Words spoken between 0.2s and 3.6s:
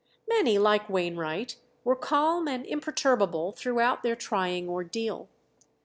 Many, like Wainwright, were calm and imperturbable